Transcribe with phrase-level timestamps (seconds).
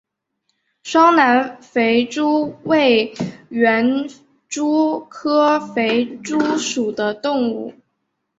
[0.81, 3.13] 双南肥蛛为
[3.49, 3.85] 园
[4.49, 7.71] 蛛科肥蛛属的动物。